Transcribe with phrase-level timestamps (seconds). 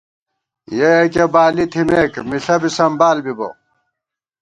[0.77, 3.49] یَہ یَکِہ بالی تھِمېک، مِݪہ بی سمبال بِبَہ